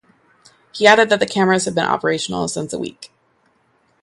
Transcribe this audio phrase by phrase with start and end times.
[0.71, 3.11] He added that the cameras have been operational since a week.